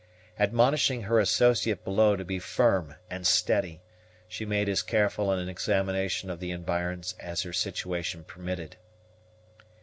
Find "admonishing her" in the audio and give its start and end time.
0.39-1.19